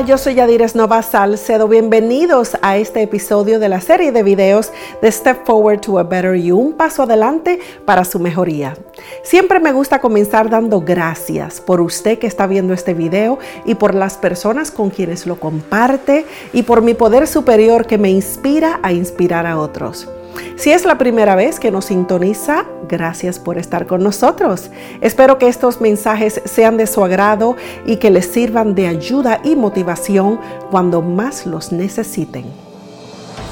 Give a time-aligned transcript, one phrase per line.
[0.00, 1.68] Hola, yo soy Yadires Nova Salcedo.
[1.68, 4.72] Bienvenidos a este episodio de la serie de videos
[5.02, 8.78] de Step Forward to a Better You, un paso adelante para su mejoría.
[9.24, 13.94] Siempre me gusta comenzar dando gracias por usted que está viendo este video y por
[13.94, 16.24] las personas con quienes lo comparte
[16.54, 20.08] y por mi poder superior que me inspira a inspirar a otros.
[20.56, 24.70] Si es la primera vez que nos sintoniza, gracias por estar con nosotros.
[25.00, 29.56] Espero que estos mensajes sean de su agrado y que les sirvan de ayuda y
[29.56, 30.38] motivación
[30.70, 32.44] cuando más los necesiten.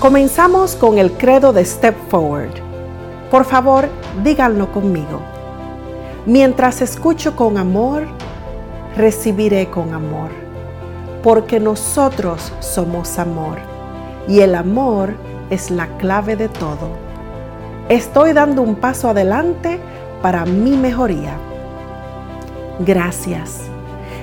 [0.00, 2.54] Comenzamos con el credo de Step Forward.
[3.30, 3.88] Por favor,
[4.22, 5.20] díganlo conmigo.
[6.26, 8.06] Mientras escucho con amor,
[8.96, 10.30] recibiré con amor,
[11.22, 13.58] porque nosotros somos amor
[14.28, 15.37] y el amor es
[15.70, 16.88] la clave de todo.
[17.88, 19.78] Estoy dando un paso adelante
[20.22, 21.36] para mi mejoría.
[22.80, 23.62] Gracias.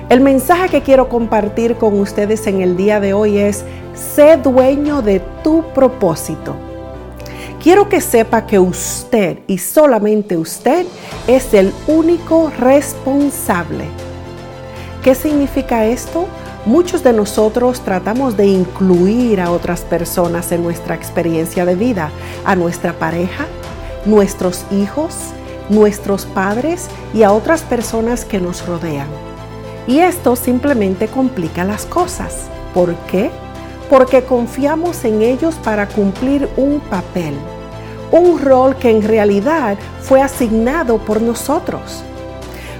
[0.08, 5.02] El mensaje que quiero compartir con ustedes en el día de hoy es, sé dueño
[5.02, 6.54] de tu propósito.
[7.60, 10.86] Quiero que sepa que usted y solamente usted
[11.26, 13.86] es el único responsable.
[15.02, 16.28] ¿Qué significa esto?
[16.66, 22.10] Muchos de nosotros tratamos de incluir a otras personas en nuestra experiencia de vida,
[22.44, 23.46] a nuestra pareja,
[24.04, 25.14] nuestros hijos,
[25.68, 29.06] nuestros padres y a otras personas que nos rodean.
[29.86, 32.48] Y esto simplemente complica las cosas.
[32.74, 33.30] ¿Por qué?
[33.88, 37.36] Porque confiamos en ellos para cumplir un papel,
[38.10, 42.02] un rol que en realidad fue asignado por nosotros.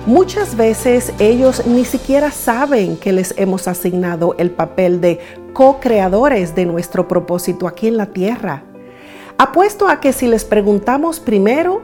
[0.07, 5.19] Muchas veces ellos ni siquiera saben que les hemos asignado el papel de
[5.53, 8.63] co-creadores de nuestro propósito aquí en la tierra.
[9.37, 11.83] Apuesto a que si les preguntamos primero,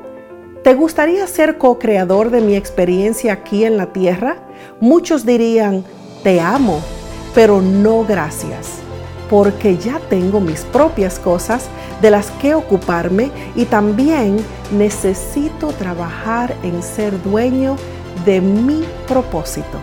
[0.63, 4.37] ¿te gustaría ser co-creador de mi experiencia aquí en la tierra?
[4.79, 5.85] Muchos dirían,
[6.23, 6.81] te amo,
[7.35, 8.79] pero no gracias,
[9.29, 11.67] porque ya tengo mis propias cosas
[12.01, 14.37] de las que ocuparme y también
[14.71, 17.77] necesito trabajar en ser dueño
[18.25, 19.79] de mi propósito.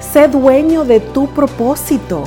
[0.00, 2.24] Sé dueño de tu propósito.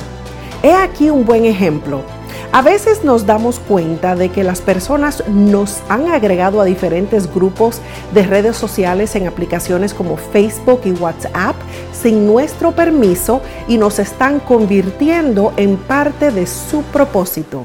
[0.62, 2.02] He aquí un buen ejemplo.
[2.50, 7.80] A veces nos damos cuenta de que las personas nos han agregado a diferentes grupos
[8.14, 11.56] de redes sociales en aplicaciones como Facebook y WhatsApp
[11.92, 17.64] sin nuestro permiso y nos están convirtiendo en parte de su propósito.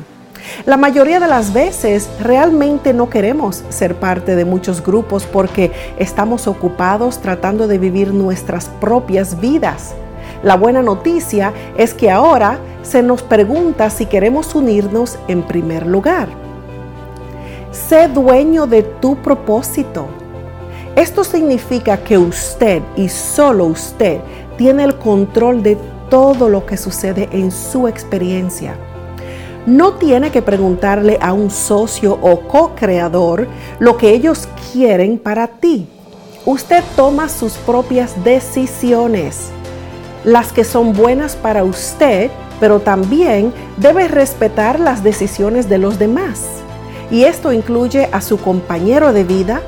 [0.66, 6.48] La mayoría de las veces realmente no queremos ser parte de muchos grupos porque estamos
[6.48, 9.94] ocupados tratando de vivir nuestras propias vidas.
[10.42, 16.30] La buena noticia es que ahora se nos pregunta si queremos unirnos en primer lugar.
[17.72, 20.08] Sé dueño de tu propósito.
[20.96, 24.22] Esto significa que usted y solo usted
[24.58, 25.78] tiene el control de
[26.10, 28.78] todo lo que sucede en su experiencia.
[29.66, 33.48] No tiene que preguntarle a un socio o co-creador
[33.80, 35.88] lo que ellos quieren para ti.
[36.46, 39.52] Usted toma sus propias decisiones,
[40.26, 42.30] las que son buenas para usted,
[42.60, 46.42] pero también debe respetar las decisiones de los demás.
[47.10, 49.62] Y esto incluye a su compañero de vida,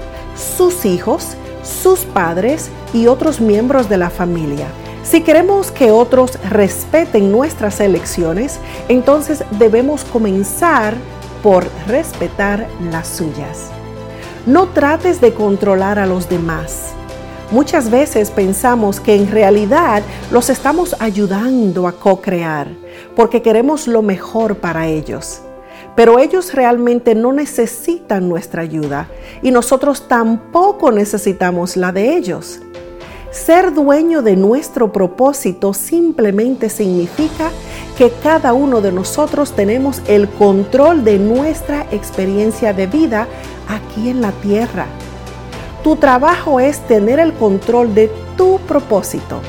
[0.57, 4.67] sus hijos, sus padres y otros miembros de la familia.
[5.05, 10.95] Si queremos que otros respeten nuestras elecciones, entonces debemos comenzar
[11.43, 13.69] por respetar las suyas.
[14.47, 16.93] No trates de controlar a los demás.
[17.51, 20.01] Muchas veces pensamos que en realidad
[20.31, 22.67] los estamos ayudando a co-crear
[23.15, 25.41] porque queremos lo mejor para ellos.
[25.95, 29.07] Pero ellos realmente no necesitan nuestra ayuda
[29.43, 32.59] y nosotros tampoco necesitamos la de ellos.
[33.35, 37.51] Ser dueño de nuestro propósito simplemente significa
[37.97, 43.27] que cada uno de nosotros tenemos el control de nuestra experiencia de vida
[43.67, 44.85] aquí en la tierra.
[45.83, 49.41] Tu trabajo es tener el control de tu propósito.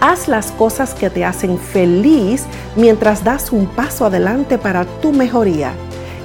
[0.00, 2.44] Haz las cosas que te hacen feliz
[2.76, 5.72] mientras das un paso adelante para tu mejoría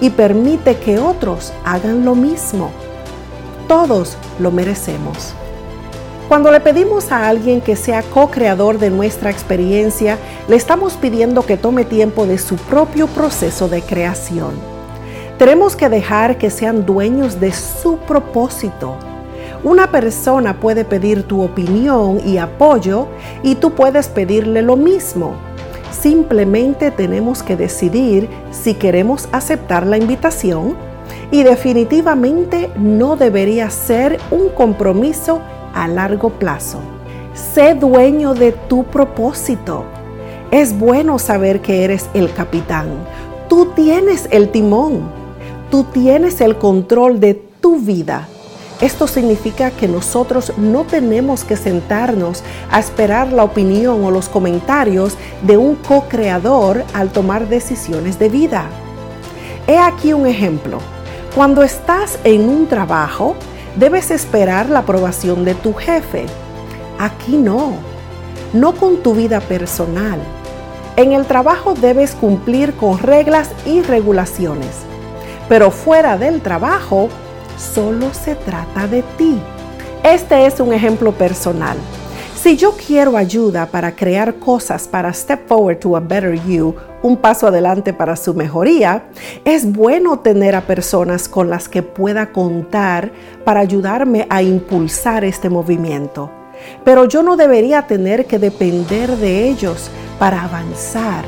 [0.01, 2.69] y permite que otros hagan lo mismo.
[3.69, 5.33] Todos lo merecemos.
[6.27, 10.17] Cuando le pedimos a alguien que sea co-creador de nuestra experiencia,
[10.49, 14.51] le estamos pidiendo que tome tiempo de su propio proceso de creación.
[15.37, 18.97] Tenemos que dejar que sean dueños de su propósito.
[19.63, 23.07] Una persona puede pedir tu opinión y apoyo
[23.41, 25.31] y tú puedes pedirle lo mismo.
[25.97, 30.75] Simplemente tenemos que decidir si queremos aceptar la invitación
[31.31, 35.41] y definitivamente no debería ser un compromiso
[35.73, 36.79] a largo plazo.
[37.33, 39.85] Sé dueño de tu propósito.
[40.51, 42.87] Es bueno saber que eres el capitán.
[43.49, 45.09] Tú tienes el timón.
[45.69, 48.27] Tú tienes el control de tu vida.
[48.79, 55.17] Esto significa que nosotros no tenemos que sentarnos a esperar la opinión o los comentarios
[55.41, 58.65] de un co-creador al tomar decisiones de vida.
[59.65, 60.77] He aquí un ejemplo.
[61.35, 63.35] Cuando estás en un trabajo,
[63.77, 66.25] debes esperar la aprobación de tu jefe.
[66.99, 67.73] Aquí no,
[68.53, 70.19] no con tu vida personal.
[70.95, 74.71] En el trabajo debes cumplir con reglas y regulaciones,
[75.47, 77.09] pero fuera del trabajo
[77.57, 79.39] solo se trata de ti.
[80.03, 81.77] Este es un ejemplo personal.
[82.47, 86.73] Si yo quiero ayuda para crear cosas para Step Forward to a Better You,
[87.03, 89.03] un paso adelante para su mejoría,
[89.43, 93.11] es bueno tener a personas con las que pueda contar
[93.43, 96.31] para ayudarme a impulsar este movimiento.
[96.85, 101.25] Pero yo no debería tener que depender de ellos para avanzar.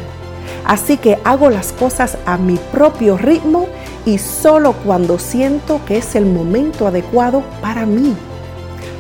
[0.64, 3.68] Así que hago las cosas a mi propio ritmo
[4.06, 8.16] y solo cuando siento que es el momento adecuado para mí,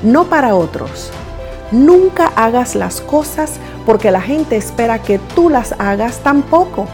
[0.04, 1.14] no para otros.
[1.72, 6.88] Nunca hagas las cosas porque la gente espera que tú las hagas tampoco.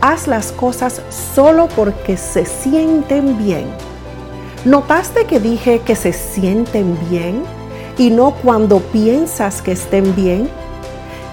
[0.00, 1.02] Haz las cosas
[1.34, 3.66] solo porque se sienten bien.
[4.64, 7.42] ¿Notaste que dije que se sienten bien
[7.98, 10.48] y no cuando piensas que estén bien?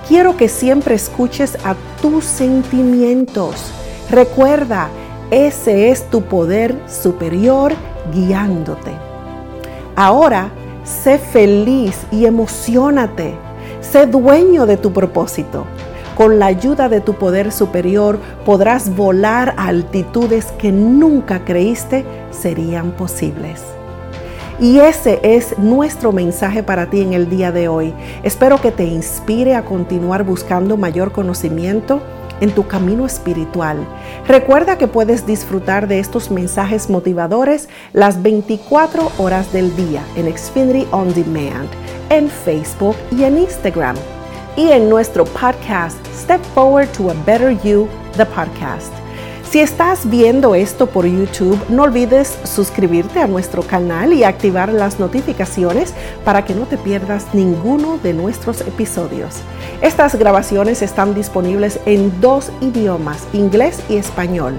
[0.07, 3.71] Quiero que siempre escuches a tus sentimientos.
[4.09, 4.89] Recuerda,
[5.31, 7.73] ese es tu poder superior
[8.11, 8.91] guiándote.
[9.95, 10.49] Ahora,
[10.89, 13.35] sé feliz y emocionate.
[13.81, 15.65] Sé dueño de tu propósito.
[16.17, 22.91] Con la ayuda de tu poder superior podrás volar a altitudes que nunca creíste serían
[22.91, 23.61] posibles.
[24.59, 27.93] Y ese es nuestro mensaje para ti en el día de hoy.
[28.23, 32.01] Espero que te inspire a continuar buscando mayor conocimiento
[32.41, 33.77] en tu camino espiritual.
[34.27, 40.87] Recuerda que puedes disfrutar de estos mensajes motivadores las 24 horas del día en Xfinity
[40.91, 41.69] On Demand,
[42.09, 43.95] en Facebook y en Instagram.
[44.55, 47.87] Y en nuestro podcast Step Forward to a Better You,
[48.17, 48.91] the podcast.
[49.49, 54.99] Si estás viendo esto por YouTube, no olvides suscribirte a nuestro canal y activar las
[54.99, 59.37] notificaciones para que no te pierdas ninguno de nuestros episodios.
[59.81, 64.53] Estas grabaciones están disponibles en dos idiomas, inglés y español.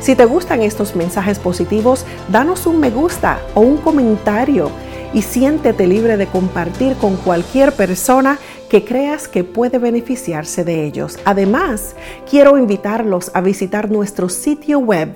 [0.00, 4.70] Si te gustan estos mensajes positivos, danos un me gusta o un comentario
[5.12, 8.38] y siéntete libre de compartir con cualquier persona
[8.68, 11.20] que creas que puede beneficiarse de ellos.
[11.24, 11.94] Además,
[12.28, 15.14] quiero invitarlos a visitar nuestro sitio web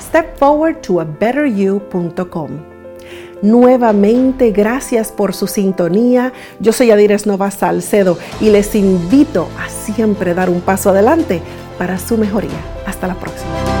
[0.00, 2.72] stepforwardtoabetteryou.com.
[3.42, 6.32] Nuevamente, gracias por su sintonía.
[6.60, 11.42] Yo soy Adires Nova Salcedo y les invito a siempre dar un paso adelante
[11.76, 12.60] para su mejoría.
[12.86, 13.71] Hasta la próxima.